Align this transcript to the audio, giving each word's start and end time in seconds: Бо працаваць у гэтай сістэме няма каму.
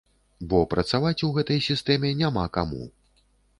Бо 0.53 0.61
працаваць 0.71 1.25
у 1.27 1.29
гэтай 1.35 1.63
сістэме 1.69 2.13
няма 2.25 2.49
каму. 2.59 2.83